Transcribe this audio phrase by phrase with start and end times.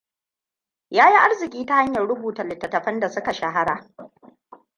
[0.89, 3.85] Ya yi arziƙi ta hanyar rubuta littattafan da suka shahara.